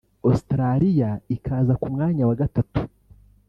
Australia 0.29 1.09
ikaza 1.35 1.73
ku 1.81 1.87
mwanya 1.93 2.23
wa 2.29 2.35
gatatu 2.41 2.81